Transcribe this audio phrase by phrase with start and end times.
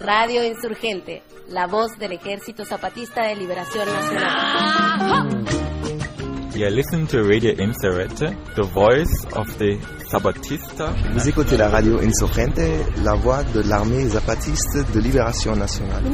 [0.00, 5.44] Radio Insurgente, la voz del Ejército Zapatista de Liberación Nacional.
[6.54, 10.92] You listen to Radio Insurgente, the voice of the Zapatista.
[11.12, 16.04] Vous écoutez la radio Insurgente, la voix de l'armée zapatiste de libération nationale.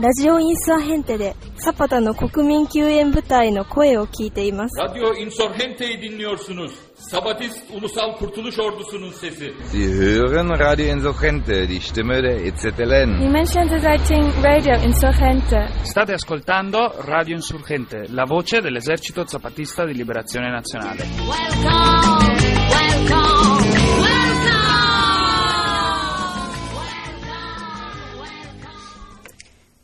[0.00, 4.80] ラジオインサーヘンテでサパタの国民救援部隊の声を聞いています。
[4.80, 6.72] Radyo Insurgente'yi dinliyorsunuz.
[6.96, 9.52] Sabatist Ulusal Kurtuluş Ordusu'nun sesi.
[9.70, 13.20] Sie hören Radio Insurgente, die Stimme der EZLN.
[13.20, 15.68] Dimension Deserting Radio Insurgente.
[15.84, 21.04] State ascoltando Radio Insurgente, la voce dell'esercito zapatista di liberazione nazionale.
[21.18, 22.38] Welcome,
[22.70, 23.39] welcome,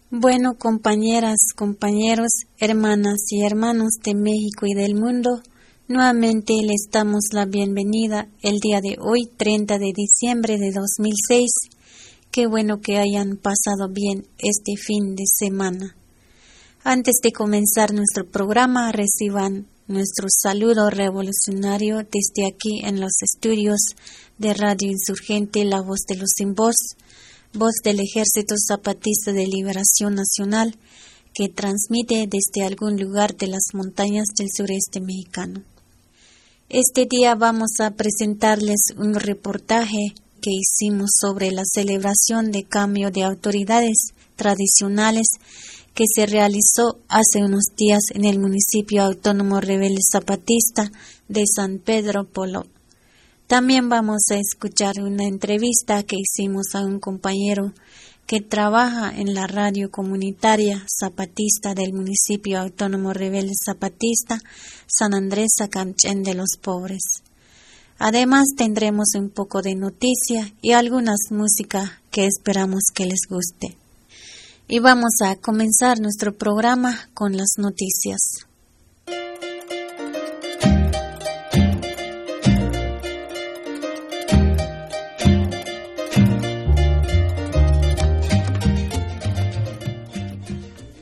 [0.10, 5.42] Bueno, compañeras, compañeros, hermanas y hermanos de México y del mundo,
[5.90, 11.50] nuevamente les damos la bienvenida el día de hoy, 30 de diciembre de 2006.
[12.32, 15.98] Qué bueno que hayan pasado bien este fin de semana.
[16.86, 23.80] Antes de comenzar nuestro programa, reciban nuestro saludo revolucionario desde aquí en los estudios
[24.38, 26.96] de Radio Insurgente La Voz de los Sin Voz
[27.54, 30.76] voz del Ejército Zapatista de Liberación Nacional,
[31.34, 35.64] que transmite desde algún lugar de las montañas del sureste mexicano.
[36.70, 43.24] Este día vamos a presentarles un reportaje que hicimos sobre la celebración de cambio de
[43.24, 45.28] autoridades tradicionales
[45.94, 50.92] que se realizó hace unos días en el municipio autónomo rebelde zapatista
[51.28, 52.66] de San Pedro Polo.
[53.48, 57.72] También vamos a escuchar una entrevista que hicimos a un compañero
[58.26, 64.42] que trabaja en la radio comunitaria zapatista del municipio autónomo rebelde zapatista
[64.86, 67.24] San Andrés Sacamchen de los Pobres.
[68.00, 73.78] Además tendremos un poco de noticia y algunas músicas que esperamos que les guste.
[74.68, 78.47] Y vamos a comenzar nuestro programa con las noticias.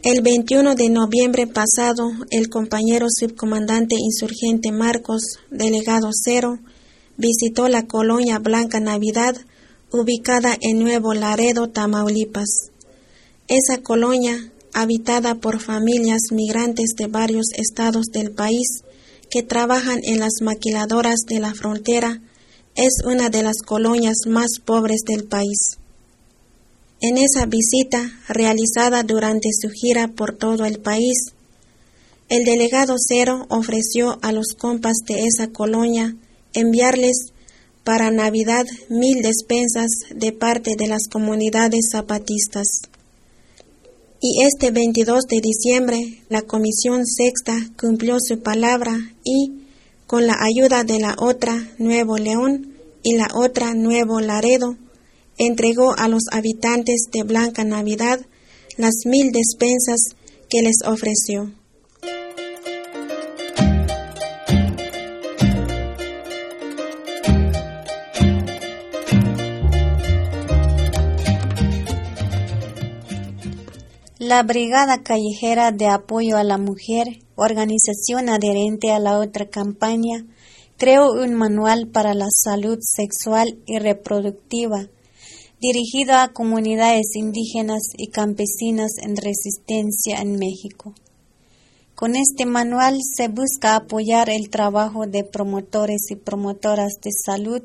[0.06, 6.60] El 21 de noviembre pasado, el compañero subcomandante insurgente Marcos, delegado cero,
[7.18, 9.36] visitó la colonia Blanca Navidad,
[9.92, 12.70] ubicada en Nuevo Laredo, Tamaulipas.
[13.48, 18.84] Esa colonia, habitada por familias migrantes de varios estados del país
[19.32, 22.22] que trabajan en las maquiladoras de la frontera,
[22.76, 25.80] es una de las colonias más pobres del país.
[27.08, 31.36] En esa visita, realizada durante su gira por todo el país,
[32.30, 36.16] el delegado Cero ofreció a los compas de esa colonia
[36.54, 37.28] enviarles
[37.84, 42.66] para Navidad mil despensas de parte de las comunidades zapatistas.
[44.20, 49.52] Y este 22 de diciembre, la Comisión Sexta cumplió su palabra y,
[50.08, 52.74] con la ayuda de la otra Nuevo León
[53.04, 54.76] y la otra Nuevo Laredo,
[55.38, 58.20] entregó a los habitantes de Blanca Navidad
[58.78, 60.16] las mil despensas
[60.50, 61.52] que les ofreció.
[74.18, 80.26] La Brigada Callejera de Apoyo a la Mujer, organización adherente a la otra campaña,
[80.78, 84.90] creó un manual para la salud sexual y reproductiva
[85.60, 90.94] dirigido a comunidades indígenas y campesinas en resistencia en México.
[91.96, 97.62] Con este manual se busca apoyar el trabajo de promotores y promotoras de salud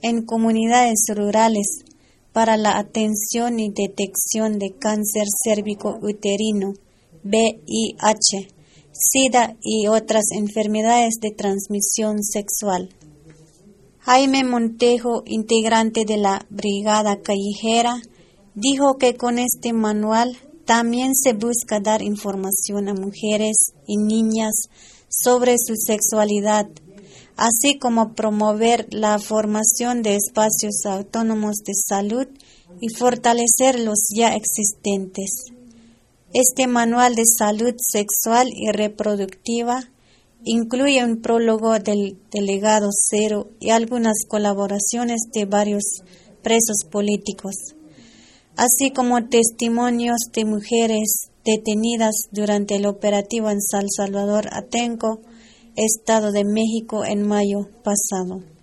[0.00, 1.84] en comunidades rurales
[2.32, 6.74] para la atención y detección de cáncer cérvico-uterino,
[7.24, 8.48] VIH,
[8.92, 12.88] SIDA y otras enfermedades de transmisión sexual.
[14.10, 18.00] Jaime Montejo, integrante de la Brigada Callejera,
[18.54, 20.34] dijo que con este manual
[20.64, 24.54] También se busca dar información a mujeres y niñas
[25.10, 26.68] sobre su sexualidad,
[27.36, 32.28] así como promover la formación de espacios autónomos de salud
[32.80, 35.52] y fortalecer los ya existentes.
[36.32, 39.82] Este manual de salud sexual y reproductiva
[40.44, 46.02] incluye un prólogo del delegado cero y algunas colaboraciones de varios
[46.42, 47.54] presos políticos,
[48.56, 55.20] así como testimonios de mujeres detenidas durante el operativo en San Salvador Atenco,
[55.76, 58.57] Estado de México, en mayo pasado.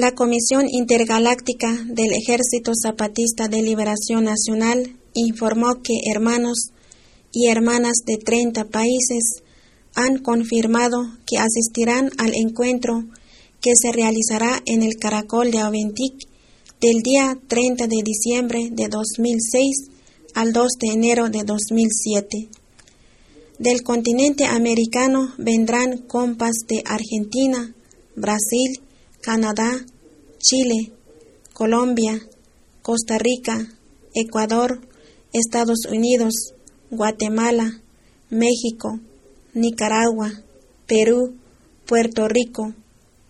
[0.00, 6.70] La Comisión Intergaláctica del Ejército Zapatista de Liberación Nacional informó que hermanos
[7.34, 9.42] y hermanas de 30 países
[9.94, 13.04] han confirmado que asistirán al encuentro
[13.60, 16.14] que se realizará en el Caracol de Aventic
[16.80, 19.90] del día 30 de diciembre de 2006
[20.32, 22.48] al 2 de enero de 2007.
[23.58, 27.74] Del continente americano vendrán compas de Argentina,
[28.16, 28.80] Brasil,
[29.22, 29.84] Canadá,
[30.38, 30.92] Chile,
[31.52, 32.20] Colombia,
[32.82, 33.68] Costa Rica,
[34.14, 34.80] Ecuador,
[35.32, 36.34] Estados Unidos,
[36.90, 37.80] Guatemala,
[38.30, 38.98] México,
[39.54, 40.32] Nicaragua,
[40.86, 41.36] Perú,
[41.86, 42.74] Puerto Rico,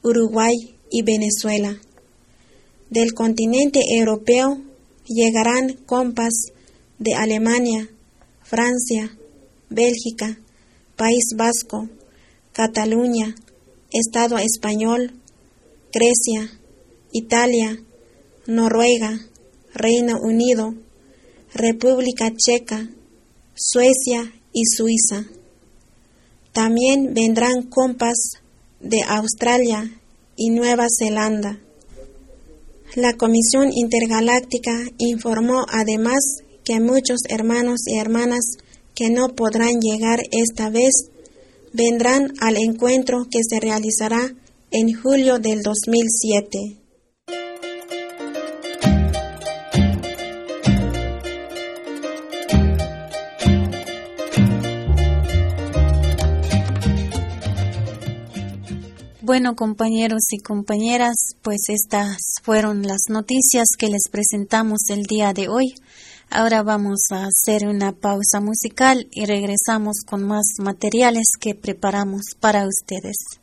[0.03, 0.55] Uruguay
[0.91, 1.77] y Venezuela.
[2.89, 4.61] Del continente europeo
[5.07, 6.33] llegarán compas
[6.99, 7.89] de Alemania,
[8.43, 9.17] Francia,
[9.69, 10.39] Bélgica,
[10.97, 11.89] País Vasco,
[12.53, 13.35] Cataluña,
[13.93, 15.20] Estado español,
[15.93, 16.61] Grecia,
[17.13, 17.83] Italia,
[18.47, 19.19] Noruega,
[19.75, 20.75] Reino Unido,
[21.53, 22.89] República Checa,
[23.55, 25.27] Suecia y Suiza.
[26.53, 28.17] También vendrán compas
[28.79, 29.91] de Australia
[30.37, 31.61] y Nueva Zelanda.
[32.95, 36.21] La Comisión Intergaláctica informó además
[36.65, 38.45] que muchos hermanos y hermanas
[38.95, 40.93] que no podrán llegar esta vez
[41.73, 44.35] vendrán al encuentro que se realizará
[44.73, 46.77] en julio del 2007.
[59.23, 65.49] Bueno, compañeros y compañeras, pues estas fueron las noticias que les presentamos el día de
[65.49, 65.75] hoy.
[66.31, 72.67] Ahora vamos a hacer una pausa musical y regresamos con más materiales que preparamos para
[72.67, 73.40] ustedes.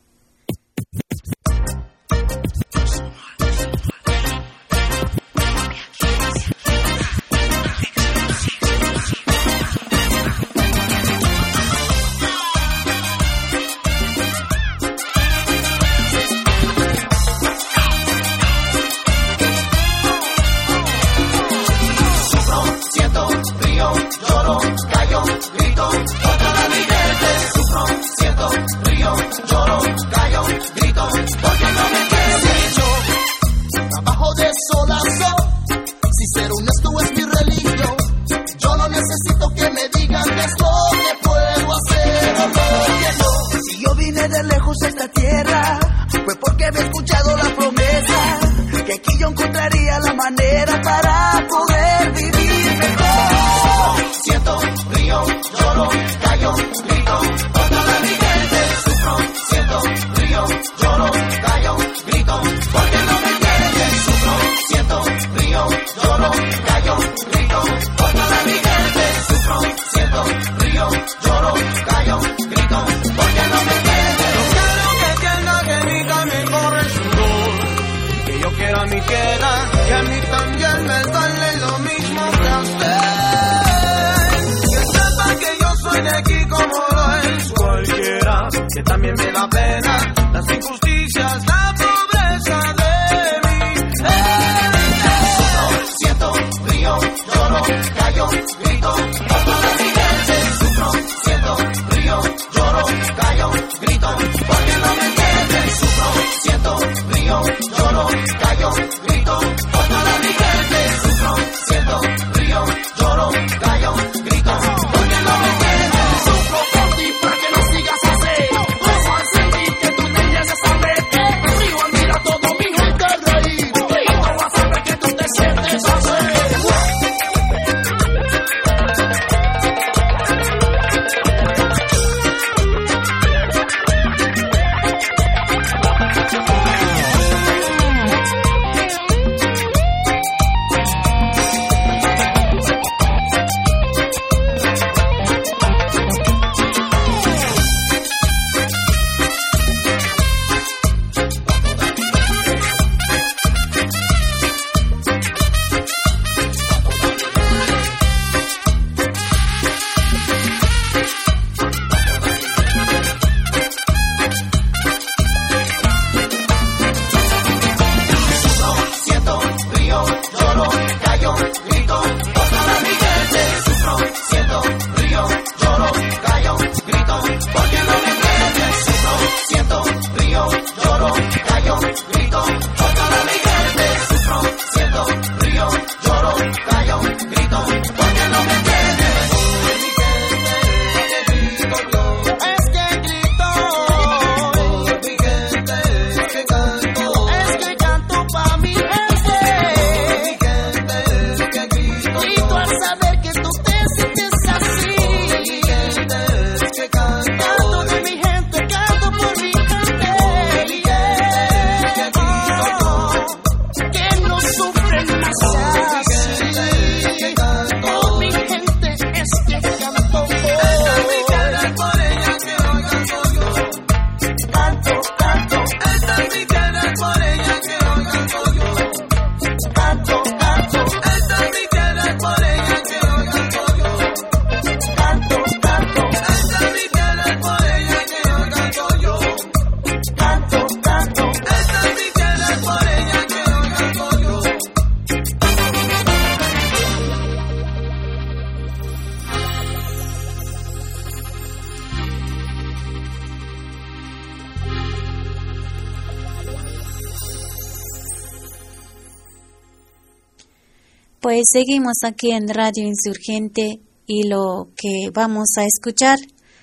[261.37, 266.17] Pues seguimos aquí en Radio Insurgente y lo que vamos a escuchar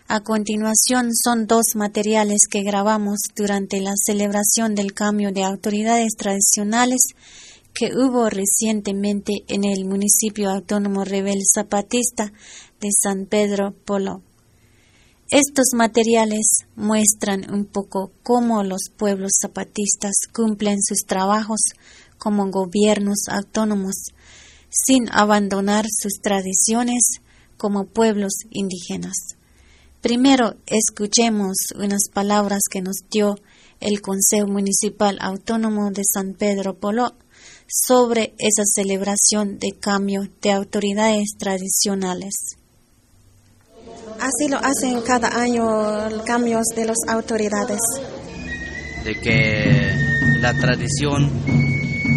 [0.08, 7.06] a continuación son dos materiales que grabamos durante la celebración del cambio de autoridades tradicionales
[7.72, 12.32] que hubo recientemente en el municipio autónomo rebel zapatista
[12.80, 14.22] de San Pedro Polo.
[15.30, 21.60] Estos materiales muestran un poco cómo los pueblos zapatistas cumplen sus trabajos
[22.18, 23.94] como gobiernos autónomos
[24.74, 27.20] sin abandonar sus tradiciones
[27.56, 29.14] como pueblos indígenas.
[30.00, 33.36] Primero escuchemos unas palabras que nos dio
[33.80, 37.14] el Consejo Municipal Autónomo de San Pedro Polo
[37.66, 42.34] sobre esa celebración de cambio de autoridades tradicionales.
[44.20, 45.64] Así lo hacen cada año
[46.24, 47.80] cambios de las autoridades.
[49.04, 51.30] De que la tradición,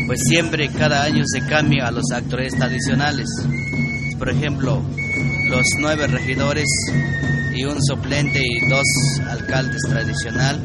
[0.05, 3.27] pues siempre cada año se cambia a los actores tradicionales.
[4.17, 4.81] Por ejemplo,
[5.49, 6.67] los nueve regidores
[7.53, 8.85] y un suplente y dos
[9.29, 10.61] alcaldes tradicional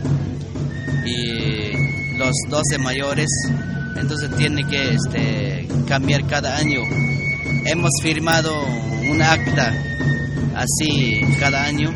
[1.04, 3.28] y los doce mayores.
[3.96, 6.80] Entonces tiene que este, cambiar cada año.
[7.66, 8.64] Hemos firmado
[9.10, 9.72] un acta
[10.54, 11.90] así cada año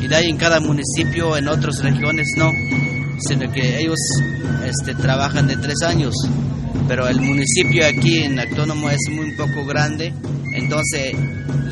[0.00, 2.50] y de ahí en cada municipio en otras regiones no
[3.26, 3.98] sino que ellos
[4.64, 6.14] este, trabajan de tres años
[6.86, 10.12] pero el municipio aquí en Autónomo es muy poco grande
[10.54, 11.14] entonces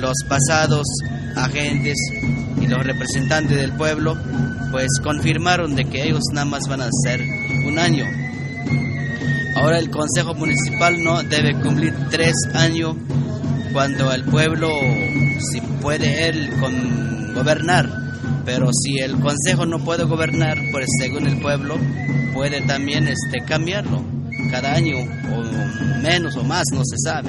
[0.01, 0.87] los pasados
[1.37, 1.97] agentes
[2.61, 4.17] y los representantes del pueblo
[4.71, 7.23] pues confirmaron de que ellos nada más van a hacer
[7.67, 8.05] un año.
[9.57, 12.95] Ahora el Consejo Municipal no debe cumplir tres años
[13.73, 14.69] cuando el pueblo,
[15.51, 18.06] si puede él con gobernar,
[18.47, 21.77] pero si el Consejo no puede gobernar, pues según el pueblo
[22.33, 24.03] puede también este, cambiarlo
[24.53, 27.29] cada año o menos o más, no se sabe,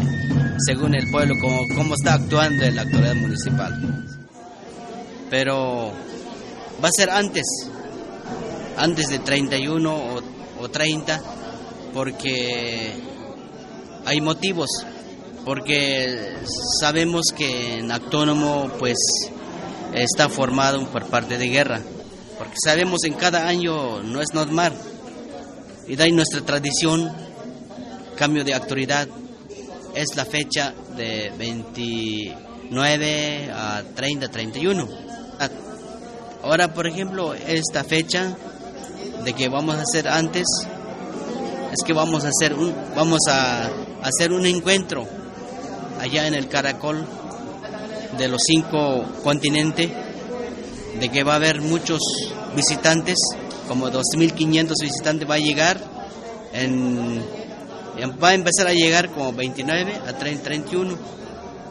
[0.59, 4.05] según el pueblo, cómo, cómo está actuando la autoridad municipal.
[5.31, 5.91] Pero
[6.83, 7.45] va a ser antes,
[8.77, 10.21] antes de 31 o,
[10.59, 11.19] o 30,
[11.95, 12.93] porque
[14.05, 14.69] hay motivos,
[15.43, 16.36] porque
[16.79, 18.97] sabemos que en autónomo pues
[19.94, 21.82] está formado por parte de guerra,
[22.38, 24.74] porque sabemos en cada año no es normal
[25.88, 27.10] y de ahí nuestra tradición,
[28.17, 29.08] cambio de autoridad,
[29.96, 34.86] es la fecha de 29 a 30, 31.
[36.44, 38.36] Ahora, por ejemplo, esta fecha
[39.24, 40.46] de que vamos a hacer antes,
[41.72, 43.70] es que vamos a hacer un, vamos a
[44.03, 45.08] hacer un encuentro
[46.00, 47.06] allá en el Caracol
[48.17, 49.89] de los cinco continentes,
[51.00, 52.01] de que va a haber muchos
[52.55, 53.17] visitantes
[53.67, 55.79] como 2.500 visitantes va a llegar,
[56.53, 57.21] en,
[58.21, 60.97] va a empezar a llegar como 29 a 30, 31.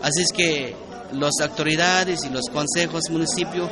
[0.02, 0.76] Así es que
[1.12, 3.70] las autoridades y los consejos municipios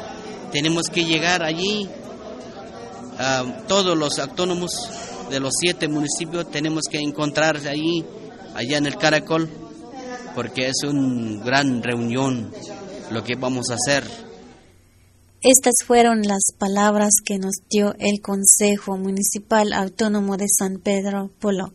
[0.51, 1.89] tenemos que llegar allí,
[3.69, 4.73] todos los autónomos
[5.31, 8.05] de los siete municipios tenemos que encontrarse allí,
[8.55, 9.49] allá en el Caracol,
[10.35, 12.53] porque es una gran reunión
[13.11, 14.05] lo que vamos a hacer.
[15.41, 21.73] Estas fueron las palabras que nos dio el Consejo Municipal Autónomo de San Pedro Polo.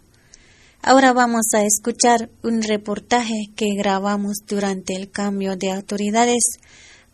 [0.81, 6.43] Ahora vamos a escuchar un reportaje que grabamos durante el cambio de autoridades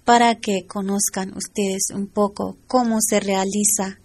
[0.06, 4.00] para que conozcan ustedes un poco cómo se realiza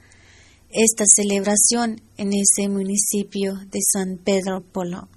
[0.70, 5.08] esta celebración en ese municipio de San Pedro Polo.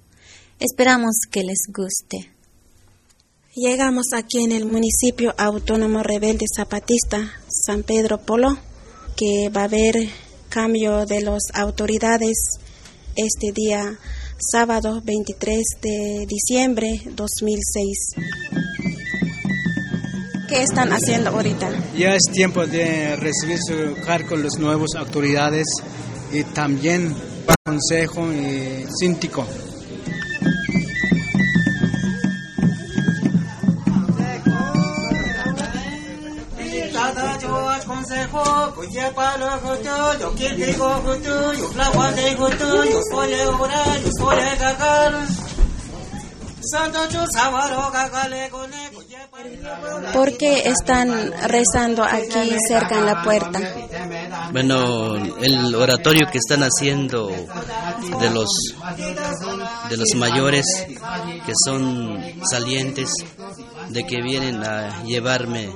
[0.64, 2.30] Esperamos que les guste.
[3.54, 7.34] Llegamos aquí en el municipio autónomo rebelde zapatista
[7.66, 8.56] San Pedro Polo,
[9.14, 9.94] que va a haber
[10.48, 12.38] cambio de las autoridades
[13.14, 13.98] este día
[14.38, 17.98] sábado 23 de diciembre 2006.
[20.48, 21.92] ¿Qué están haciendo ahorita?
[21.94, 25.66] Ya es tiempo de recibir su cargo las nuevas autoridades
[26.32, 27.14] y también
[27.66, 29.46] consejo y síndico.
[50.12, 53.60] ¿Por qué están rezando aquí cerca en la puerta?
[54.52, 58.48] Bueno, el oratorio que están haciendo de los
[59.90, 60.64] de los mayores
[61.44, 62.18] que son
[62.50, 63.12] salientes
[63.88, 65.70] de que vienen a llevarme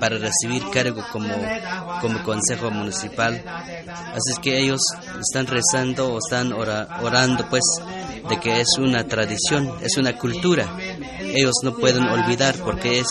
[0.00, 1.34] para recibir cargo como,
[2.00, 3.42] como consejo municipal.
[3.46, 4.80] Así es que ellos
[5.20, 7.64] están rezando o están orando pues
[8.28, 10.76] de que es una tradición, es una cultura.
[11.20, 13.08] Ellos no pueden olvidar porque es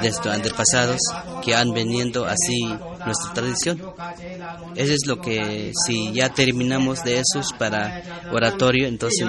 [0.00, 1.00] de estos antepasados
[1.42, 2.64] que han venido así
[3.04, 3.80] nuestra tradición.
[4.76, 9.26] Eso es lo que si ya terminamos de esos para oratorio, entonces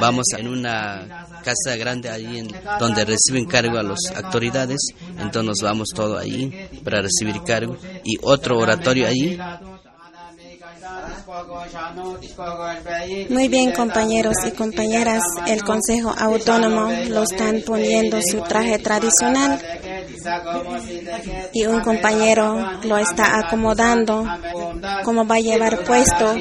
[0.00, 4.80] vamos en una casa grande allí en, donde reciben cargo a las autoridades,
[5.18, 6.52] entonces nos vamos todo allí
[6.84, 9.38] para recibir cargo y otro oratorio allí
[13.28, 19.60] Muy bien, compañeros y compañeras, el Consejo Autónomo lo están poniendo su traje tradicional
[21.52, 24.24] y un compañero lo está acomodando
[25.04, 26.34] como va a llevar puesto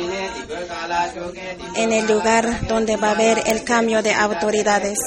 [1.76, 4.97] en el lugar donde va a haber el cambio de autoridades.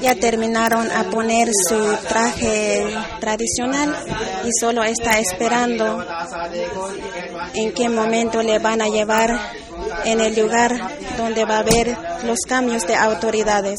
[0.00, 3.96] Ya terminaron a poner su traje tradicional
[4.44, 6.04] y solo está esperando
[7.54, 9.38] en qué momento le van a llevar
[10.04, 10.76] en el lugar
[11.16, 13.78] donde va a haber los cambios de autoridades.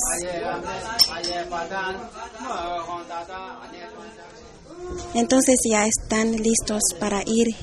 [5.13, 7.55] Entonces ya están listos para ir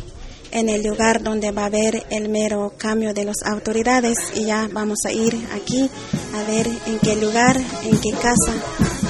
[0.52, 4.68] en el lugar donde va a haber el mero cambio de las autoridades y ya
[4.72, 5.90] vamos a ir aquí
[6.34, 8.52] a ver en qué lugar, en qué casa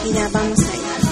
[0.08, 1.07] y ya vamos a ir.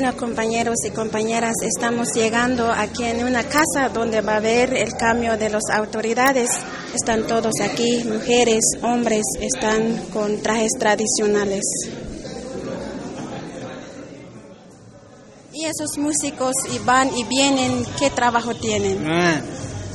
[0.00, 4.94] Bueno, compañeros y compañeras, estamos llegando aquí en una casa donde va a haber el
[4.94, 6.48] cambio de las autoridades.
[6.94, 11.60] Están todos aquí, mujeres, hombres, están con trajes tradicionales.
[15.52, 19.04] ¿Y esos músicos y van y vienen, qué trabajo tienen?
[19.06, 19.42] Ah,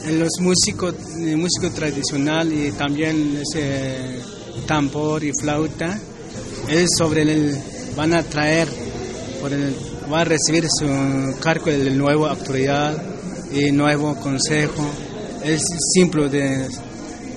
[0.08, 4.22] los músicos, el músico tradicional y también ese
[4.68, 6.00] tambor y flauta,
[6.70, 7.58] es sobre el,
[7.96, 8.68] van a traer
[10.12, 12.96] va a recibir su cargo de nueva autoridad
[13.52, 14.84] y nuevo consejo.
[15.44, 15.63] Es
[15.94, 16.68] simple de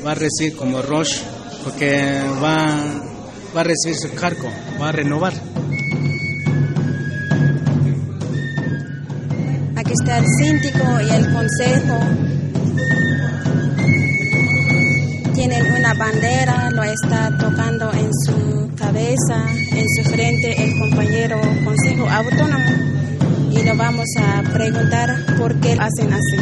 [0.05, 1.23] va a recibir como Roche
[1.65, 2.83] porque va,
[3.57, 4.49] va a recibir su cargo,
[4.81, 5.35] va a renovar.
[9.77, 12.28] Aquí está el síndico y el consejo.
[16.11, 23.63] Bandera, lo está tocando en su cabeza, en su frente el compañero Consejo Autónomo y
[23.63, 26.37] lo vamos a preguntar por qué hacen así.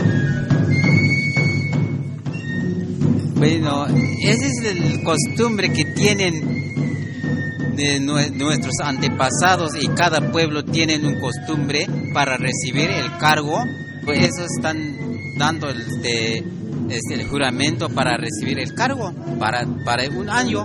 [3.34, 3.86] Bueno,
[4.22, 11.86] esa es la costumbre que tienen de nuestros antepasados y cada pueblo tiene una costumbre
[12.14, 13.64] para recibir el cargo,
[14.04, 14.96] pues eso están
[15.36, 16.44] dando este,
[16.90, 20.64] este, el juramento para recibir el cargo para, para un año.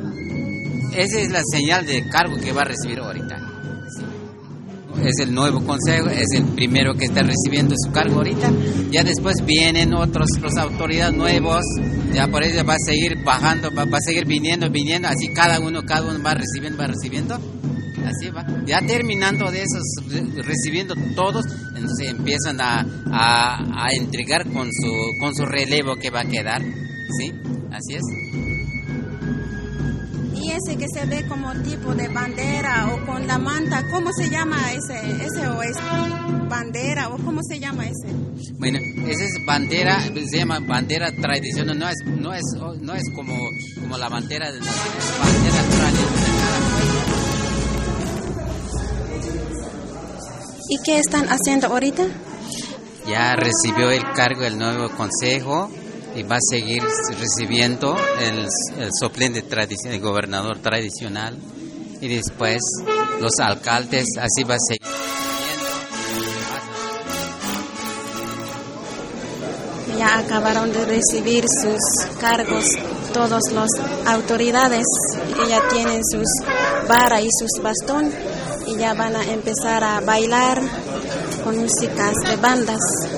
[0.95, 3.51] Esa es la señal de cargo que va a recibir ahorita.
[5.05, 8.51] Es el nuevo consejo, es el primero que está recibiendo su cargo ahorita.
[8.91, 11.63] Ya después vienen otros, los autoridades nuevos,
[12.13, 15.81] ya por eso va a seguir bajando, va, a seguir viniendo, viniendo, así cada uno,
[15.83, 17.39] cada uno va recibiendo, va recibiendo.
[18.05, 18.45] Así va.
[18.65, 25.35] Ya terminando de esos, recibiendo todos, entonces empiezan a, a, a entregar con su, con
[25.35, 26.61] su relevo que va a quedar.
[26.61, 27.31] ¿Sí?
[27.71, 28.03] Así es
[30.41, 34.29] y ese que se ve como tipo de bandera o con la manta, ¿cómo se
[34.29, 35.23] llama ese?
[35.23, 35.77] ¿Ese o es
[36.49, 38.07] bandera o cómo se llama ese?
[38.57, 42.43] Bueno, esa es bandera, se llama bandera tradicional, no es, no es,
[42.81, 43.35] no es como,
[43.79, 46.20] como la bandera de es bandera tradicional.
[50.71, 52.07] ¿Y qué están haciendo ahorita?
[53.05, 55.69] Ya recibió el cargo el nuevo consejo
[56.15, 56.81] y va a seguir
[57.19, 58.47] recibiendo el,
[58.81, 61.37] el suplente tradicional, el gobernador tradicional
[61.99, 62.61] y después
[63.19, 64.81] los alcaldes, así va a seguir.
[69.97, 72.65] Ya acabaron de recibir sus cargos
[73.13, 73.69] todas las
[74.07, 74.85] autoridades
[75.35, 76.27] que ya tienen sus
[76.87, 78.09] vara y sus bastón
[78.81, 80.59] ya van a empezar a bailar
[81.43, 83.10] con músicas de bandas.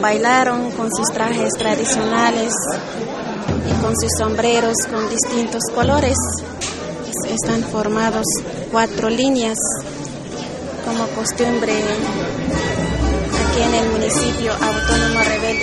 [0.00, 2.52] Bailaron con sus trajes tradicionales
[3.68, 6.16] y con sus sombreros con distintos colores.
[7.28, 8.24] Están formados
[8.70, 9.56] cuatro líneas
[10.84, 11.72] como costumbre
[13.46, 15.59] aquí en el municipio autónomo rebelde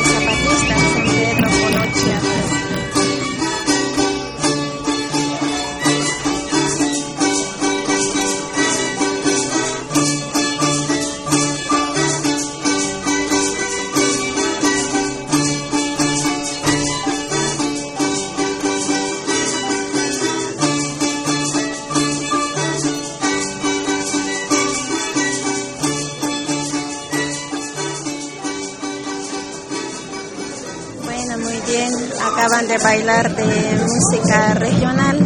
[32.84, 33.46] Bailar de
[33.82, 35.20] música regional.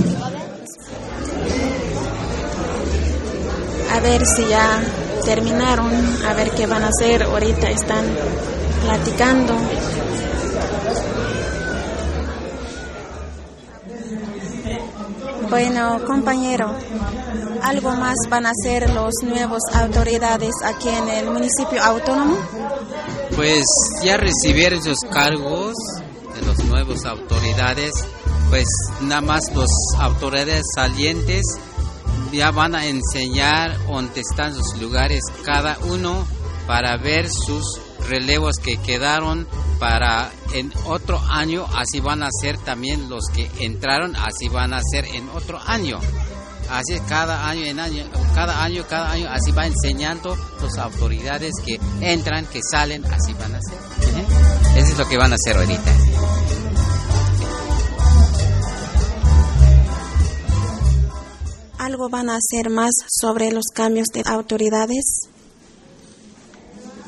[3.91, 4.81] A ver si ya
[5.25, 5.91] terminaron,
[6.27, 7.23] a ver qué van a hacer.
[7.23, 8.05] Ahorita están
[8.85, 9.53] platicando.
[15.49, 16.73] Bueno, compañero,
[17.63, 22.37] ¿algo más van a hacer los nuevos autoridades aquí en el municipio autónomo?
[23.35, 23.65] Pues
[24.01, 25.75] ya recibieron sus cargos
[26.91, 27.91] nuevos autoridades,
[28.49, 28.65] pues
[29.01, 31.43] nada más los autoridades salientes
[32.31, 36.25] ya van a enseñar dónde están sus lugares cada uno
[36.67, 39.47] para ver sus relevos que quedaron
[39.79, 44.81] para en otro año, así van a ser también los que entraron, así van a
[44.83, 45.99] ser en otro año.
[46.69, 51.51] Así es, cada año en año, cada año, cada año, así va enseñando las autoridades
[51.65, 53.77] que entran, que salen, así van a ser.
[54.77, 55.91] Eso es lo que van a hacer ahorita.
[61.91, 65.03] ¿Algo van a hacer más sobre los cambios de autoridades?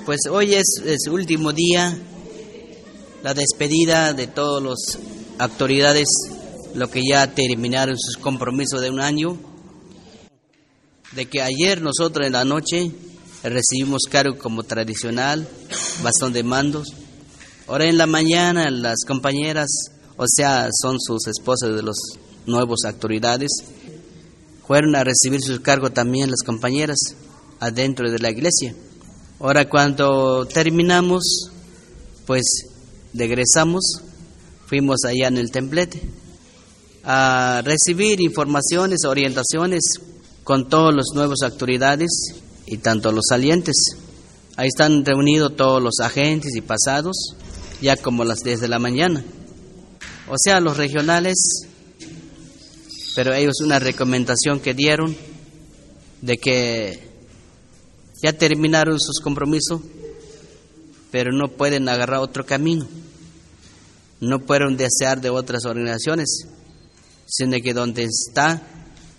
[0.06, 1.98] Pues hoy es, es último día,
[3.24, 5.00] la despedida de todas las
[5.40, 6.10] autoridades,
[6.76, 9.38] lo que ya terminaron sus compromisos de un año.
[11.14, 12.92] De que ayer nosotros en la noche
[13.42, 15.48] recibimos cargo como tradicional,
[16.04, 16.90] bastón de mandos.
[17.70, 19.70] Ahora en la mañana las compañeras,
[20.18, 21.96] o sea, son sus esposas de los
[22.46, 23.50] nuevos autoridades,
[24.68, 26.98] fueron a recibir sus cargos también las compañeras
[27.60, 28.76] adentro de la iglesia.
[29.40, 31.52] Ahora cuando terminamos,
[32.26, 32.44] pues
[33.14, 33.84] regresamos,
[34.68, 36.02] fuimos allá en el templete
[37.04, 39.82] a recibir informaciones, orientaciones
[40.44, 42.10] con todos los nuevos autoridades
[42.66, 43.76] y tanto los salientes.
[44.56, 47.36] Ahí están reunidos todos los agentes y pasados,
[47.82, 49.24] ya como las desde la mañana.
[50.30, 51.36] O sea, los regionales,
[53.16, 55.16] pero ellos una recomendación que dieron
[56.22, 57.00] de que
[58.24, 59.82] ya terminaron sus compromisos,
[61.12, 62.88] pero no pueden agarrar otro camino.
[64.20, 66.48] No pueden desear de otras organizaciones,
[67.26, 68.62] sino que donde está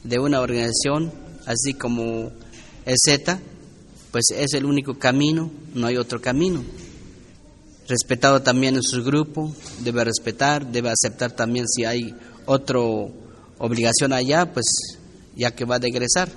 [0.02, 1.12] de una organización,
[1.46, 2.32] así como
[2.86, 3.38] el Z,
[4.10, 6.64] pues es el único camino, no hay otro camino.
[7.86, 12.14] Respetado también en su grupo, debe respetar, debe aceptar también si hay
[12.46, 12.78] otra
[13.58, 14.66] obligación allá, pues
[15.36, 16.28] ya que va a egresar,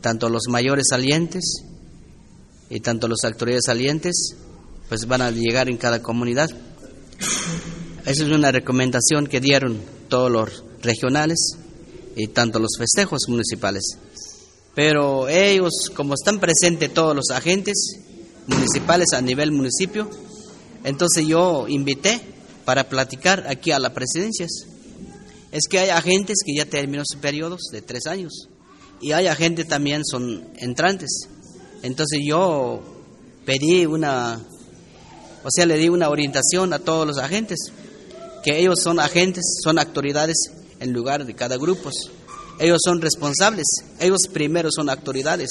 [0.00, 1.62] tanto los mayores salientes
[2.70, 4.36] y tanto los autoridades salientes,
[4.88, 6.50] pues van a llegar en cada comunidad.
[8.04, 11.38] Esa es una recomendación que dieron todos los regionales
[12.16, 13.82] y tanto los festejos municipales.
[14.74, 17.74] Pero ellos, como están presentes todos los agentes
[18.46, 20.10] municipales a nivel municipio,
[20.82, 22.20] entonces yo invité
[22.64, 24.50] para platicar aquí a las presidencias.
[25.54, 28.48] Es que hay agentes que ya terminó sus periodos de tres años
[29.00, 31.28] y hay agentes también son entrantes.
[31.84, 32.82] Entonces yo
[33.44, 34.44] pedí una,
[35.44, 37.70] o sea, le di una orientación a todos los agentes,
[38.42, 40.36] que ellos son agentes, son autoridades
[40.80, 41.88] en lugar de cada grupo.
[42.58, 43.66] Ellos son responsables,
[44.00, 45.50] ellos primero son autoridades.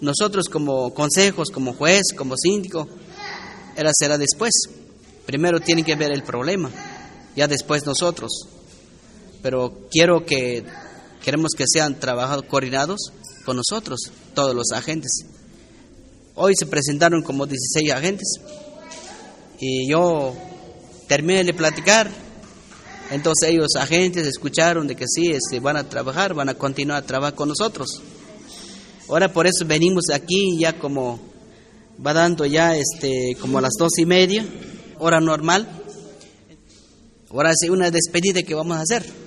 [0.00, 2.88] Nosotros como consejos, como juez, como síndico,
[3.76, 4.54] era será después.
[5.26, 6.70] Primero tienen que ver el problema,
[7.36, 8.55] ya después nosotros.
[9.42, 10.64] Pero quiero que
[11.22, 13.12] queremos que sean trabajados coordinados
[13.44, 15.24] con nosotros, todos los agentes.
[16.34, 18.40] Hoy se presentaron como 16 agentes
[19.58, 20.34] y yo
[21.08, 22.10] terminé de platicar.
[23.10, 27.06] Entonces ellos agentes escucharon de que sí, este, van a trabajar, van a continuar a
[27.06, 28.02] trabajar con nosotros.
[29.08, 31.20] Ahora por eso venimos aquí ya como
[32.04, 34.44] va dando ya este como a las dos y media,
[34.98, 35.68] hora normal.
[37.30, 39.25] Ahora es una despedida que vamos a hacer.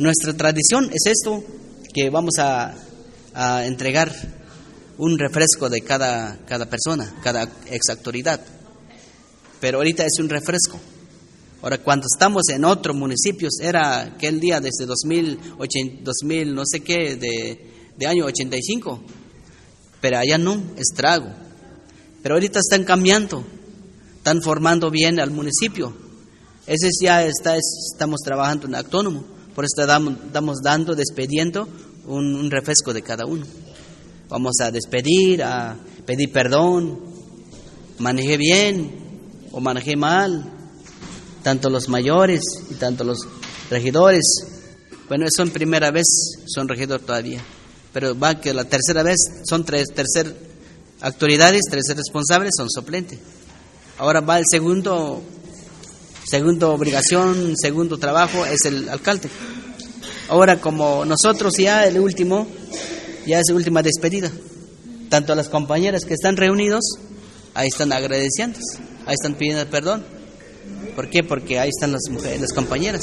[0.00, 1.44] Nuestra tradición es esto,
[1.92, 2.74] que vamos a,
[3.66, 4.10] entregar
[4.96, 8.40] un refresco de cada, cada persona, cada ex autoridad.
[9.60, 10.80] Pero ahorita es un refresco.
[11.60, 15.38] Ahora, cuando estamos en otros municipios, era aquel día desde 2000,
[16.02, 19.02] 2000 no sé qué, de, de año 85.
[20.00, 21.28] Pero allá no, es trago.
[22.22, 23.44] Pero ahorita están cambiando,
[24.16, 25.94] están formando bien al municipio.
[26.66, 29.39] Ese ya está, estamos trabajando en autónomo.
[29.60, 29.82] Por eso
[30.26, 31.68] estamos, dando, despediendo
[32.06, 33.44] un, refresco de cada uno.
[34.30, 36.98] Vamos a despedir, a pedir perdón,
[37.98, 38.90] manejé bien
[39.52, 40.50] o manejé mal,
[41.42, 43.18] tanto los mayores y tanto los
[43.68, 44.24] regidores.
[45.10, 46.06] Bueno, eso en primera vez
[46.46, 47.42] son regidor todavía,
[47.92, 50.34] pero va que la tercera vez son tres, tercer
[51.02, 53.18] autoridades, tercer responsables son suplentes.
[53.98, 55.22] Ahora va el segundo,
[56.24, 59.28] segundo obligación, segundo trabajo es el alcalde.
[60.28, 62.46] Ahora como nosotros ya el último,
[63.26, 64.30] ya es última despedida.
[65.08, 66.84] Tanto las compañeras que están reunidos,
[67.54, 68.58] ahí están agradeciendo,
[69.06, 70.04] ahí están pidiendo perdón.
[70.94, 71.22] ¿Por qué?
[71.22, 73.00] Porque ahí están las mujeres, las compañeras.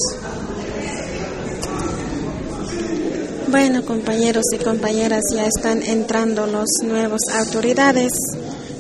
[3.49, 8.11] Bueno, compañeros y compañeras, ya están entrando los nuevos autoridades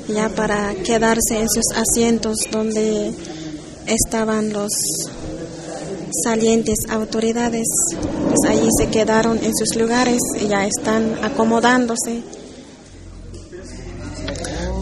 [0.07, 3.13] ya para quedarse en sus asientos donde
[3.87, 4.71] estaban los
[6.23, 7.67] salientes autoridades.
[7.91, 12.21] Pues allí se quedaron en sus lugares y ya están acomodándose.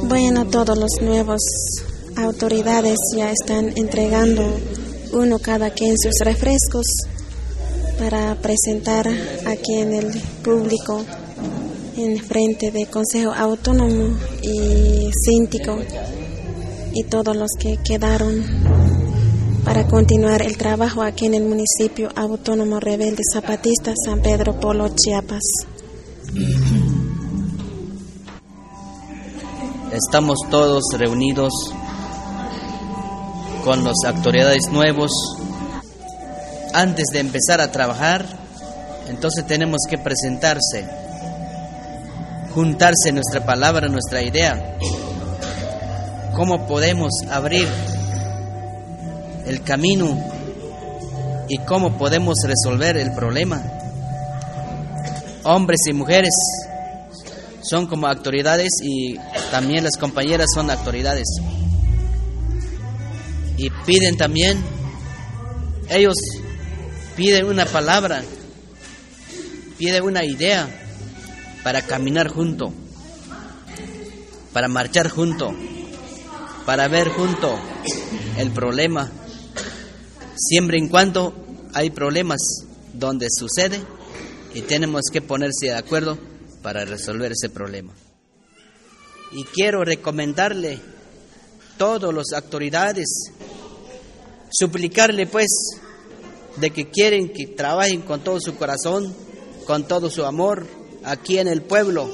[0.04, 1.42] Bueno, todos los nuevos
[2.18, 4.44] autoridades ya están entregando
[5.14, 6.86] uno cada quien sus refrescos
[7.98, 9.08] para presentar
[9.46, 11.04] aquí en el público
[11.98, 15.80] en frente del Consejo Autónomo y Síndico
[16.94, 18.75] y todos los que quedaron
[19.66, 25.42] para continuar el trabajo aquí en el municipio autónomo rebelde zapatista San Pedro Polo, Chiapas.
[29.92, 31.52] Estamos todos reunidos
[33.64, 35.12] con las autoridades nuevos.
[36.74, 38.26] Antes de empezar a trabajar,
[39.10, 40.88] entonces tenemos que presentarse,
[42.54, 44.78] juntarse nuestra palabra, nuestra idea.
[46.36, 47.68] ¿Cómo podemos abrir
[49.46, 50.18] el camino
[51.48, 53.62] y cómo podemos resolver el problema?
[55.44, 56.34] Hombres y mujeres
[57.62, 59.18] son como autoridades y
[59.52, 61.28] también las compañeras son autoridades.
[63.58, 64.62] Y piden también,
[65.90, 66.16] ellos
[67.16, 68.24] piden una palabra,
[69.78, 70.68] piden una idea
[71.64, 72.74] para caminar junto,
[74.54, 75.54] para marchar junto,
[76.66, 77.58] para ver junto
[78.38, 79.12] el problema.
[80.36, 81.34] Siempre en cuanto
[81.74, 82.40] hay problemas
[82.94, 83.82] donde sucede
[84.54, 86.18] y tenemos que ponerse de acuerdo
[86.62, 87.94] para resolver ese problema.
[89.32, 90.80] Y quiero recomendarle
[91.78, 93.32] todas las autoridades,
[94.50, 95.48] suplicarle pues
[96.58, 99.14] de que quieren que trabajen con todo su corazón,
[99.66, 100.68] con todo su amor
[101.04, 102.10] aquí en el pueblo.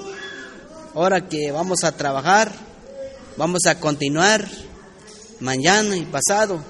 [0.94, 2.52] Ahora que vamos a trabajar,
[3.38, 4.48] vamos a continuar
[5.40, 6.64] mañana y pasado.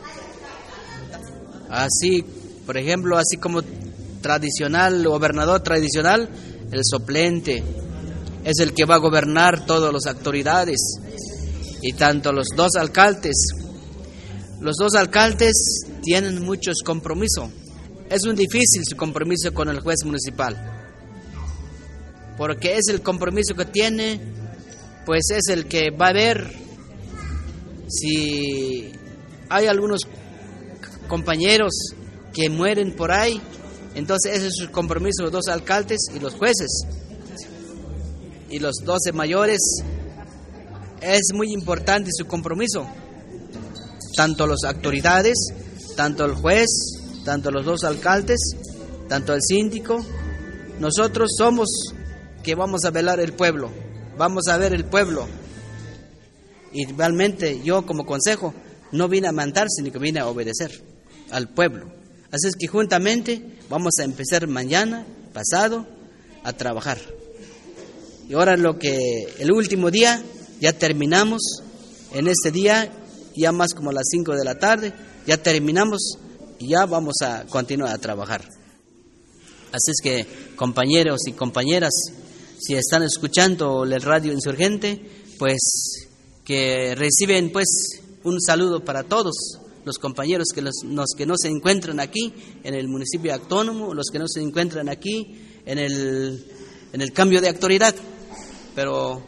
[1.71, 2.25] Así,
[2.65, 3.62] por ejemplo, así como
[4.21, 6.29] tradicional, gobernador tradicional,
[6.69, 7.63] el suplente
[8.43, 10.79] es el que va a gobernar todas las autoridades
[11.81, 13.36] y tanto los dos alcaldes.
[14.60, 17.49] Los dos alcaldes tienen muchos compromisos.
[18.10, 20.57] Es un difícil su compromiso con el juez municipal.
[22.38, 24.19] Porque es el compromiso que tiene,
[25.05, 26.51] pues es el que va a ver
[27.88, 28.91] si
[29.49, 30.01] hay algunos
[31.12, 31.74] compañeros
[32.34, 33.41] que mueren por ahí,
[33.95, 36.86] entonces ese es su compromiso los dos alcaldes y los jueces.
[38.50, 39.60] Y los doce mayores
[41.02, 42.88] es muy importante su compromiso.
[44.15, 45.36] Tanto las autoridades,
[45.97, 46.69] tanto el juez,
[47.26, 48.39] tanto los dos alcaldes,
[49.10, 50.06] tanto el síndico.
[50.80, 51.67] Nosotros somos
[52.41, 53.69] que vamos a velar el pueblo,
[54.17, 55.28] vamos a ver el pueblo.
[56.71, 58.54] Y realmente yo como consejo
[58.93, 60.90] no vine a mandarse sino que vine a obedecer
[61.32, 61.91] al pueblo.
[62.32, 65.86] Así es que juntamente vamos a empezar mañana, pasado,
[66.44, 66.98] a trabajar.
[68.30, 68.98] Y ahora lo que
[69.39, 70.24] el último día
[70.62, 71.41] ya terminamos
[72.13, 72.91] en este día,
[73.36, 74.94] ya más como a las 5 de la tarde,
[75.28, 76.17] ya terminamos
[76.60, 78.48] y ya vamos a continuar a trabajar.
[79.72, 81.94] Así es que compañeros y compañeras,
[82.60, 85.02] si están escuchando el radio insurgente,
[85.38, 86.08] pues
[86.46, 87.67] que reciben pues
[88.24, 90.74] un saludo para todos los compañeros que los,
[91.17, 95.36] que no se encuentran aquí en el municipio autónomo, los que no se encuentran aquí
[95.65, 96.46] en el,
[96.94, 97.96] en el cambio de autoridad.
[98.76, 99.22] Pero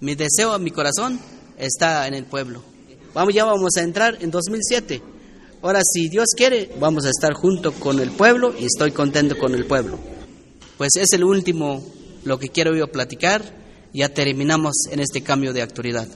[0.00, 1.20] Mi deseo, mi corazón
[1.58, 2.62] está en el pueblo.
[3.12, 5.02] Vamos, ya vamos a entrar en 2007.
[5.62, 9.54] Ahora, si Dios quiere, vamos a estar junto con el pueblo y estoy contento con
[9.54, 9.98] el pueblo.
[10.78, 11.84] Pues es el último
[12.24, 13.42] lo que quiero yo platicar.
[13.92, 16.08] Ya terminamos en este cambio de autoridad.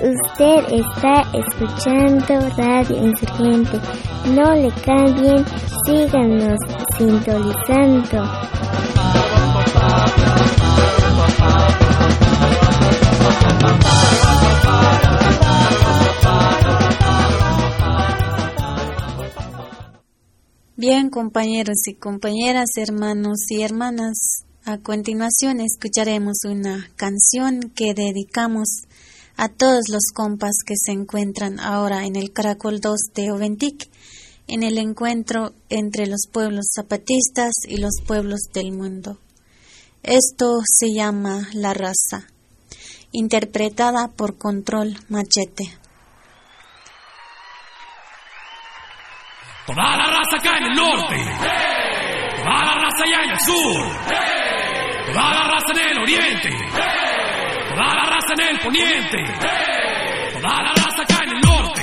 [0.00, 3.80] Usted está escuchando Radio Insurgente.
[4.34, 5.44] No le cambien,
[5.84, 6.58] síganos
[6.96, 8.57] sintonizando.
[21.10, 28.82] Compañeros y compañeras, hermanos y hermanas, a continuación escucharemos una canción que dedicamos
[29.36, 33.88] a todos los compas que se encuentran ahora en el Caracol 2 de Oventic,
[34.46, 39.18] en el encuentro entre los pueblos zapatistas y los pueblos del mundo.
[40.02, 42.26] Esto se llama La Raza,
[43.12, 45.78] interpretada por Control Machete.
[49.68, 51.16] Toda la raza acá en el norte.
[52.38, 53.86] Toda la raza allá en el sur.
[55.12, 56.50] Toda la raza en el oriente.
[57.68, 59.24] Toda la raza en el poniente.
[60.32, 61.77] Toda la raza acá en el norte.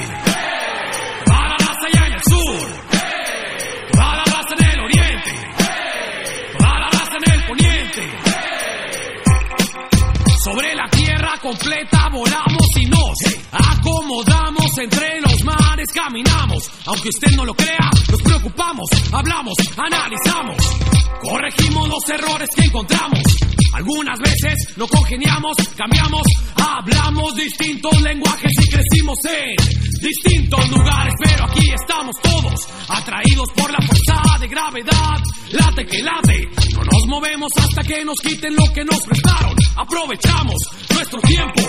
[10.45, 13.17] Sobre la tierra completa volamos y nos
[13.51, 16.69] acomodamos entre los mares, caminamos.
[16.85, 20.57] Aunque usted no lo crea, nos preocupamos, hablamos, analizamos,
[21.23, 23.23] corregimos los errores que encontramos.
[23.73, 26.21] Algunas veces no congeniamos, cambiamos,
[26.55, 33.79] hablamos distintos lenguajes y crecimos en distintos lugares, pero aquí estamos todos atraídos por la
[33.79, 35.23] fuerza de gravedad.
[35.51, 39.55] Late que late, no nos movemos hasta que nos quiten lo que nos prestaron.
[39.75, 40.55] Aprovechamos
[40.93, 41.61] nuestro tiempo.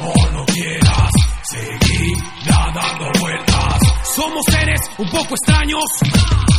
[0.00, 1.10] O no quieras,
[1.50, 3.78] seguirá dando vueltas.
[4.14, 5.84] Somos seres un poco extraños.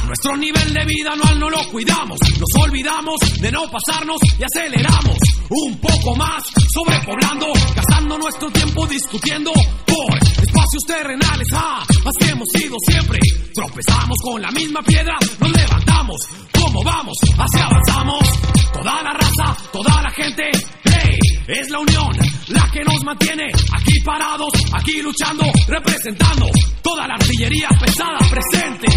[0.06, 2.18] Nuestro nivel de vida anual no lo cuidamos.
[2.40, 5.18] Nos olvidamos de no pasarnos y aceleramos
[5.50, 6.44] un poco más,
[6.74, 9.52] sobrepoblando, gastando nuestro tiempo discutiendo
[9.86, 11.48] por espacios terrenales.
[11.54, 13.20] Ah, así hemos sido siempre.
[13.54, 16.18] Tropezamos con la misma piedra, nos levantamos.
[16.54, 17.18] ¿Cómo vamos?
[17.38, 18.24] Hacia avanzamos.
[18.74, 20.44] Toda la raza, toda la gente.
[20.86, 21.18] Hey,
[21.50, 22.12] es la unión
[22.50, 26.46] la que nos mantiene aquí parados, aquí luchando, representando
[26.84, 28.88] toda la artillería pesada presente.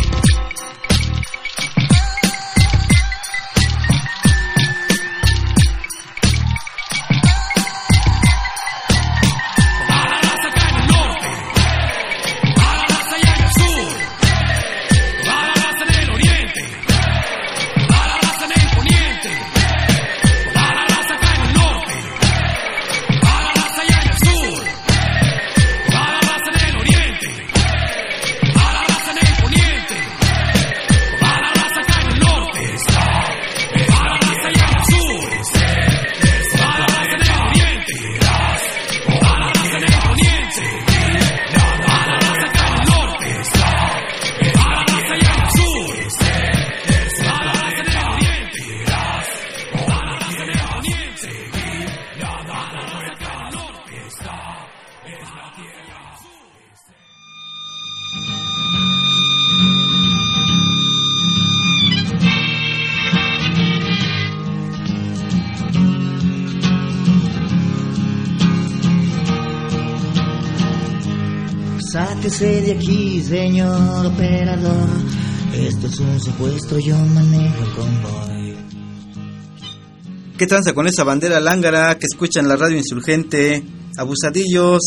[80.36, 83.62] ¿Qué tranza con esa bandera lángara que escuchan la radio insurgente?
[83.96, 84.80] Abusadillos,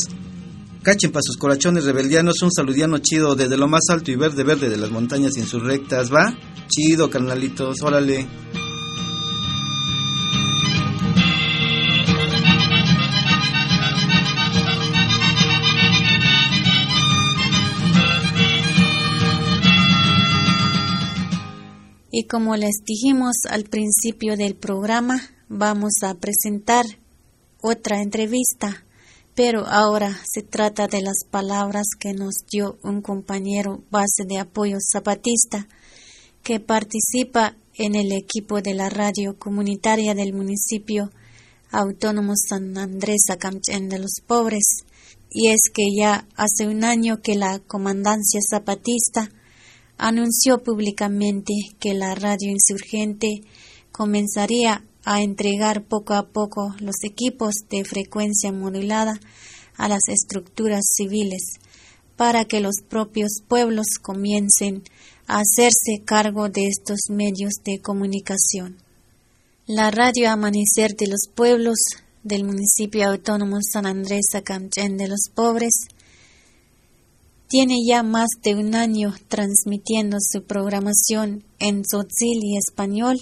[0.81, 4.69] cachen pa' sus corachones rebeldianos, un saludiano chido desde lo más alto y verde verde
[4.69, 6.35] de las montañas insurrectas, ¿va?
[6.67, 8.27] Chido, carnalitos, órale.
[22.29, 26.85] Como les dijimos al principio del programa, vamos a presentar
[27.61, 28.83] otra entrevista,
[29.35, 34.77] pero ahora se trata de las palabras que nos dio un compañero base de apoyo
[34.81, 35.67] zapatista
[36.41, 41.11] que participa en el equipo de la radio comunitaria del municipio
[41.71, 44.83] autónomo San Andrés Acamchen de los Pobres.
[45.29, 49.29] Y es que ya hace un año que la comandancia zapatista
[49.97, 53.41] anunció públicamente que la radio insurgente
[53.91, 59.19] comenzaría a entregar poco a poco los equipos de frecuencia modulada
[59.77, 61.59] a las estructuras civiles
[62.17, 64.83] para que los propios pueblos comiencen
[65.27, 68.77] a hacerse cargo de estos medios de comunicación.
[69.67, 71.77] La radio Amanecer de los Pueblos
[72.23, 75.87] del municipio autónomo San Andrés Acamchen de los Pobres
[77.55, 83.17] tiene ya más de un año transmitiendo su programación en tzotzil español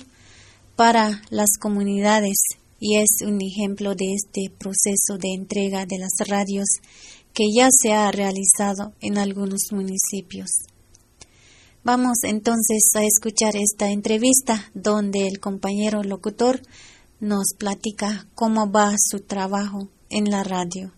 [0.75, 2.37] para las comunidades
[2.79, 6.65] y es un ejemplo de este proceso de entrega de las radios
[7.31, 10.49] que ya se ha realizado en algunos municipios.
[11.83, 16.59] Vamos entonces a escuchar esta entrevista donde el compañero locutor
[17.19, 20.91] nos platica cómo va su trabajo en la radio.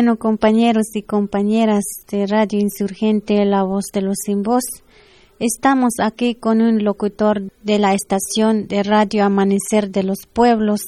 [0.00, 4.64] Bueno, compañeros y compañeras de Radio Insurgente, la voz de los sin voz,
[5.38, 10.80] estamos aquí con un locutor de la estación de Radio Amanecer de los Pueblos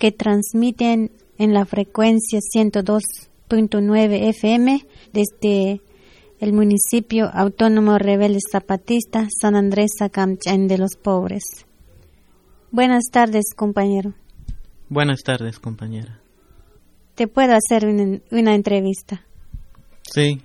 [0.00, 5.80] que transmiten en la frecuencia 102.9 FM desde
[6.40, 11.44] el municipio autónomo rebelde zapatista San Andrés Acamchán de los Pobres.
[12.72, 14.14] Buenas tardes, compañero.
[14.88, 16.25] Buenas tardes, compañera
[17.16, 19.22] te puedo hacer una, una entrevista.
[20.02, 20.40] Sí.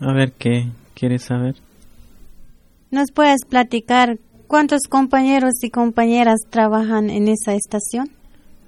[0.00, 1.56] A ver, ¿qué quieres saber?
[2.90, 8.10] ¿Nos puedes platicar cuántos compañeros y compañeras trabajan en esa estación?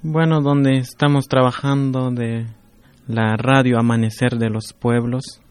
[0.03, 2.47] Bueno, donde estamos trabajando de
[3.07, 5.41] la radio Amanecer de los Pueblos,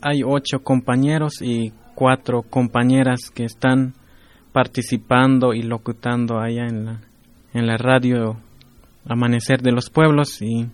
[0.00, 3.94] hay ocho compañeros y cuatro compañeras que están
[4.52, 7.00] participando y locutando allá en la,
[7.52, 8.36] en la radio
[9.10, 10.68] Amanecer de los Pueblos y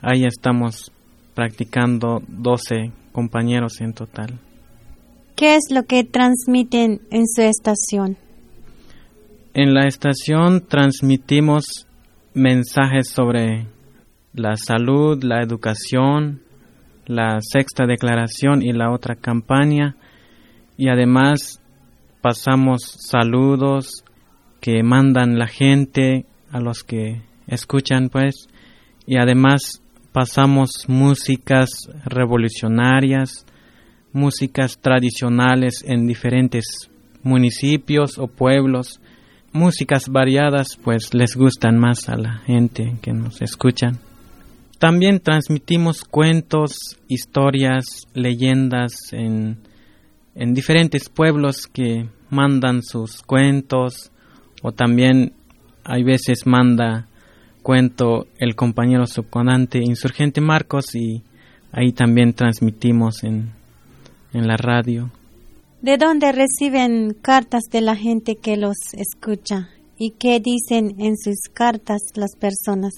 [0.00, 0.90] ahí estamos
[1.34, 4.38] practicando 12 compañeros en total.
[5.34, 8.16] ¿Qué es lo que transmiten en su estación?
[9.52, 11.86] En la estación transmitimos
[12.32, 13.66] mensajes sobre
[14.32, 16.40] la salud, la educación,
[17.04, 19.96] la sexta declaración y la otra campaña
[20.78, 21.60] y además
[22.22, 24.02] pasamos saludos
[24.62, 28.48] que mandan la gente a los que escuchan pues
[29.06, 29.82] y además
[30.12, 31.68] pasamos músicas
[32.04, 33.46] revolucionarias,
[34.12, 36.64] músicas tradicionales en diferentes
[37.22, 39.00] municipios o pueblos,
[39.52, 43.98] músicas variadas pues les gustan más a la gente que nos escuchan.
[44.78, 49.58] También transmitimos cuentos, historias, leyendas en,
[50.34, 54.10] en diferentes pueblos que mandan sus cuentos
[54.62, 55.32] o también
[55.84, 57.06] hay veces manda
[57.66, 61.24] cuento el compañero subconante insurgente Marcos y
[61.72, 63.50] ahí también transmitimos en,
[64.32, 65.10] en la radio.
[65.82, 69.70] ¿De dónde reciben cartas de la gente que los escucha?
[69.98, 72.92] ¿Y qué dicen en sus cartas las personas?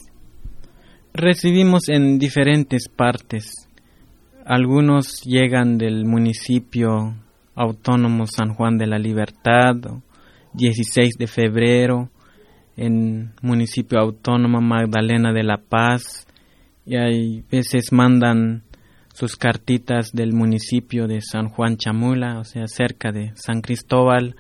[1.15, 3.51] Recibimos en diferentes partes.
[4.45, 7.15] Algunos llegan del municipio
[7.55, 9.77] autónomo San Juan de la Libertad,
[10.53, 12.11] 16 de febrero,
[12.79, 16.29] en municipio autónomo Magdalena de la Paz
[16.87, 18.63] y hay veces mandan
[19.13, 24.37] sus cartitas del municipio de San Juan Chamula, o sea, cerca de San Cristóbal,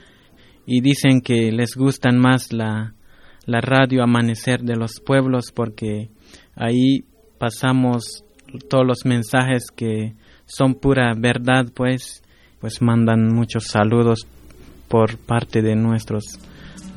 [0.65, 2.95] y dicen que les gustan más la,
[3.45, 6.11] la radio Amanecer de los Pueblos porque
[6.55, 7.05] ahí
[7.39, 8.25] pasamos
[8.71, 10.15] todos los mensajes que
[10.47, 12.23] son pura verdad, pues,
[12.61, 14.29] pues mandan muchos saludos
[14.87, 16.39] por parte de nuestros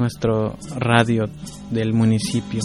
[0.01, 1.29] nuestro radio
[1.69, 2.59] del municipio.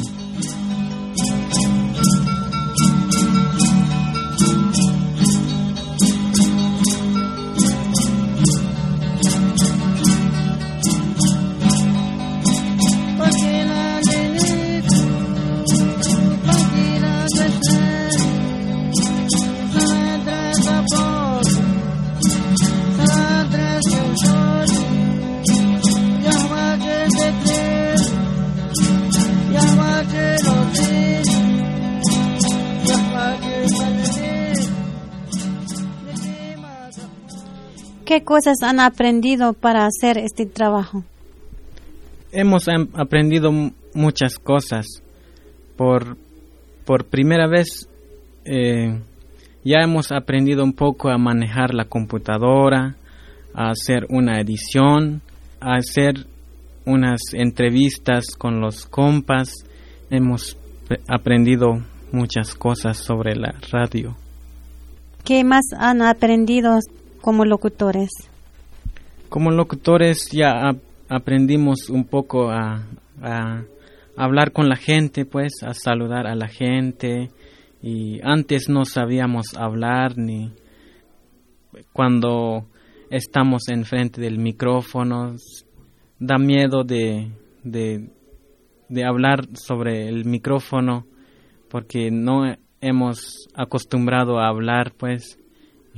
[38.07, 41.02] ¿Qué cosas han aprendido para hacer este trabajo?
[42.30, 43.50] Hemos em- aprendido
[43.94, 44.86] muchas cosas.
[45.76, 46.16] Por,
[46.84, 47.88] por primera vez
[48.44, 49.00] eh,
[49.64, 52.94] ya hemos aprendido un poco a manejar la computadora,
[53.52, 55.20] a hacer una edición,
[55.61, 56.28] a hacer
[56.84, 59.52] unas entrevistas con los compas.
[60.11, 60.57] Hemos
[61.09, 61.82] aprendido
[62.12, 64.16] muchas cosas sobre la radio.
[65.24, 66.78] ¿Qué más han aprendido
[67.26, 68.10] como locutores?
[69.28, 72.86] Como locutores ya ap- aprendimos un poco a,
[74.16, 77.32] hablar con la gente, pues, a saludar a la gente.
[77.82, 80.52] Y antes no sabíamos hablar ni
[81.92, 82.66] cuando
[83.10, 85.34] estamos enfrente del micrófono.
[86.20, 87.32] Da miedo de,
[87.64, 91.06] de hablar sobre el micrófono
[91.68, 95.40] porque no hemos acostumbrado a hablar, pues.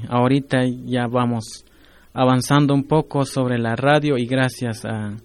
[0.09, 1.65] Ahorita ya vamos
[2.13, 5.17] avanzando un poco sobre la radio y gracias a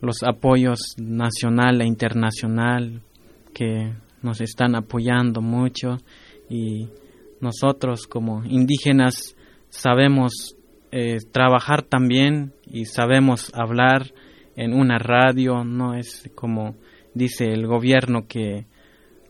[0.00, 3.00] los apoyos nacional e internacional
[3.52, 3.92] que
[4.22, 5.98] nos están apoyando mucho.
[6.48, 6.88] Y
[7.40, 9.36] nosotros como indígenas
[9.68, 10.56] sabemos
[10.92, 14.12] eh, trabajar también y sabemos hablar
[14.56, 16.76] en una radio, no es como
[17.14, 18.66] dice el gobierno que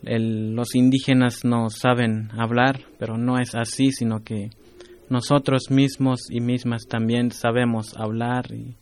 [0.03, 4.49] los indígenas no saben hablar, pero no es así, sino que
[5.09, 8.75] nosotros mismos y mismas también sabemos hablar y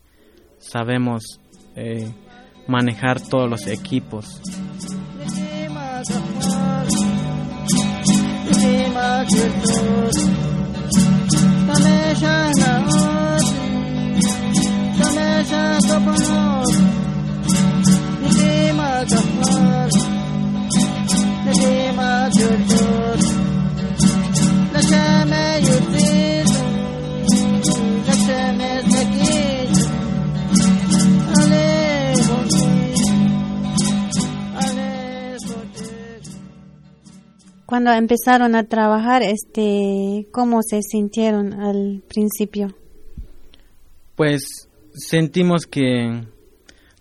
[0.58, 1.40] sabemos
[1.76, 2.12] eh,
[2.66, 4.40] manejar todos los equipos.
[37.74, 42.68] Cuando empezaron a trabajar, este, ¿cómo se sintieron al principio?
[44.14, 46.22] Pues sentimos que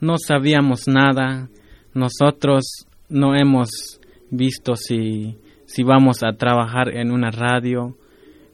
[0.02, 1.48] no sabíamos nada,
[1.94, 4.00] nosotros no hemos
[4.32, 7.96] visto si, si vamos a trabajar en una radio,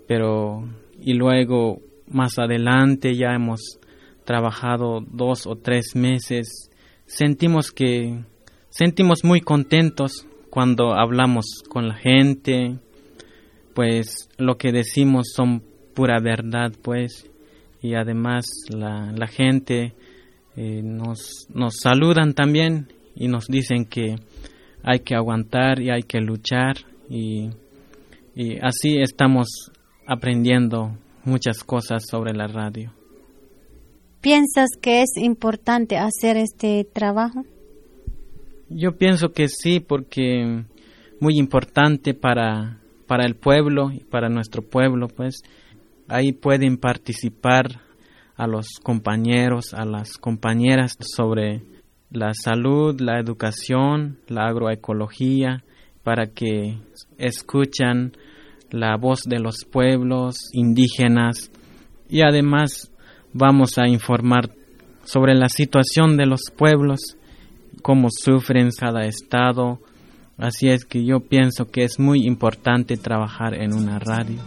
[0.06, 0.68] pero
[1.00, 3.80] y luego más adelante ya hemos
[4.26, 6.70] trabajado dos o tres meses,
[7.06, 8.26] sentimos que
[8.72, 12.78] sentimos muy contentos cuando hablamos con la gente,
[13.74, 17.30] pues lo que decimos son pura verdad, pues,
[17.82, 19.94] y además la, la gente
[20.56, 24.16] eh, nos, nos saludan también y nos dicen que
[24.84, 26.78] hay que aguantar y hay que luchar
[27.10, 27.50] y,
[28.36, 29.72] y así estamos
[30.08, 32.94] aprendiendo muchas cosas sobre la radio.
[34.22, 37.46] ¿Piensas que es importante hacer este trabajo?
[38.70, 40.64] Yo pienso que sí, porque
[41.20, 45.42] muy importante para, para el pueblo y para nuestro pueblo, pues.
[46.08, 47.82] Ahí pueden participar
[48.36, 51.62] a los compañeros, a las compañeras sobre
[52.10, 55.64] la salud, la educación, la agroecología,
[56.04, 56.78] para que
[57.18, 58.14] escuchan
[58.72, 61.52] la voz de los pueblos indígenas.
[62.08, 62.92] Y además
[63.34, 64.50] vamos a informar
[65.04, 67.18] sobre la situación de los pueblos
[67.82, 69.80] cómo sufren cada estado.
[70.38, 74.40] Así es que yo pienso que es muy importante trabajar en una radio.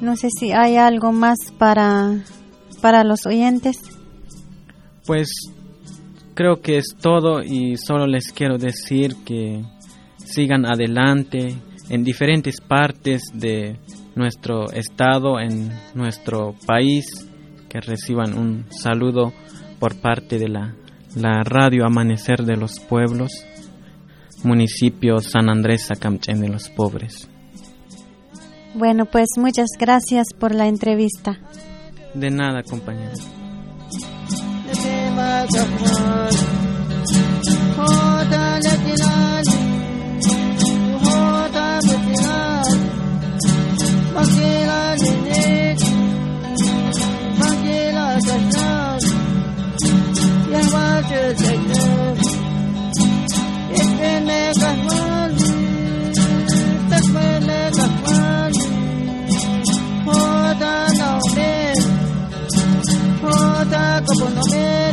[0.00, 2.24] No sé si hay algo más para,
[2.80, 3.76] para los oyentes.
[5.04, 5.28] Pues
[6.34, 9.64] creo que es todo y solo les quiero decir que
[10.26, 11.54] sigan adelante
[11.88, 13.78] en diferentes partes de
[14.14, 17.04] nuestro estado, en nuestro país,
[17.68, 19.32] que reciban un saludo
[19.78, 20.74] por parte de la,
[21.14, 23.30] la radio Amanecer de los Pueblos,
[24.42, 27.28] municipio San Andrés Sacamchen de los Pobres.
[28.74, 31.38] Bueno, pues muchas gracias por la entrevista.
[32.14, 33.20] De nada, compañeros.
[44.98, 45.28] 心里
[47.38, 48.58] 唱起了歌声，
[50.52, 50.74] 阳光
[51.04, 51.74] 是见证，
[53.74, 54.88] 因为那个红
[55.36, 55.38] 日，
[56.90, 57.16] 因为
[57.46, 58.06] 那个红
[58.50, 58.54] 日，
[60.04, 60.06] 火
[60.58, 60.62] 在
[60.98, 61.02] 脑
[61.34, 61.38] 门，
[63.20, 63.24] 火
[63.70, 64.85] 在胳膊脑门。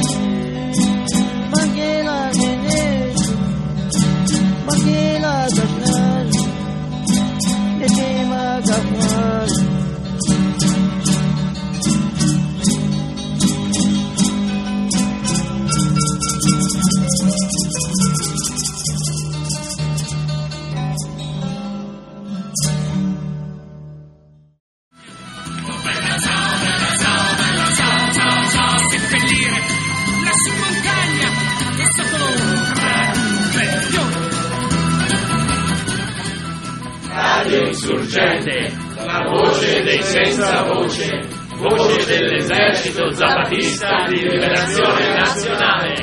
[38.13, 41.19] Radio Insurgente, la voce dei senza voce,
[41.57, 45.93] voce dell'esercito zapatista di liberazione nazionale.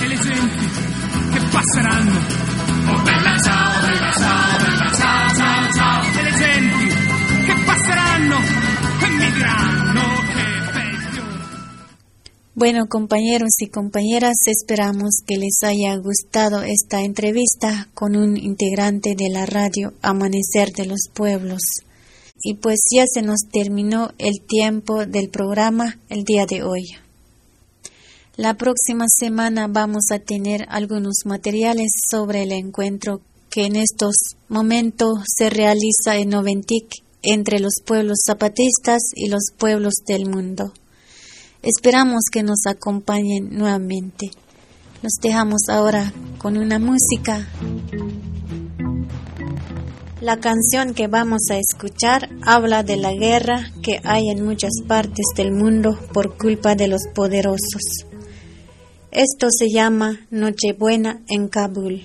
[0.00, 0.68] E le genti
[1.32, 2.18] che passeranno.
[2.88, 3.75] Oh bella ciao,
[12.58, 19.28] Bueno, compañeros y compañeras, esperamos que les haya gustado esta entrevista con un integrante de
[19.28, 21.60] la radio Amanecer de los Pueblos.
[22.40, 26.84] Y pues ya se nos terminó el tiempo del programa el día de hoy.
[28.38, 34.14] La próxima semana vamos a tener algunos materiales sobre el encuentro que en estos
[34.48, 36.86] momentos se realiza en Noventic
[37.20, 40.72] entre los pueblos zapatistas y los pueblos del mundo.
[41.66, 44.30] Esperamos que nos acompañen nuevamente.
[45.02, 47.44] Los dejamos ahora con una música.
[50.20, 55.26] La canción que vamos a escuchar habla de la guerra que hay en muchas partes
[55.36, 57.82] del mundo por culpa de los poderosos.
[59.10, 62.04] Esto se llama Nochebuena en Kabul.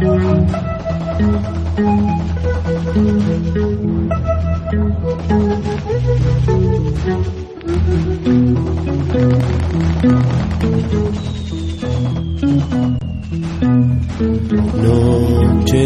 [0.00, 0.16] Noche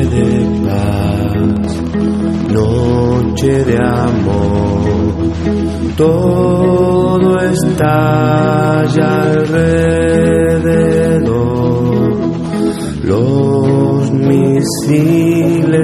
[0.06, 1.34] de paz,
[2.52, 5.14] noche de amor,
[5.96, 9.84] todo está ya alrededor.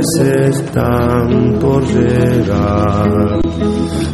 [0.00, 3.40] Misiles están por llegar.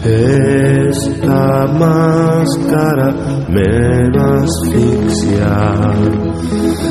[0.04, 3.14] Esta máscara
[3.48, 5.96] me va a asfixiar.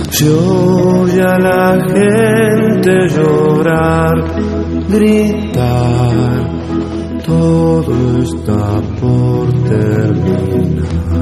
[0.09, 4.15] Se oye a la gente llorar,
[4.89, 6.49] gritar,
[7.25, 11.14] todo está por terminar.